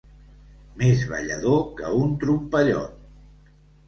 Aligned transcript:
Més 0.77 1.03
ballador 1.11 1.59
que 1.81 1.91
un 2.05 2.15
trompellot. 2.23 2.97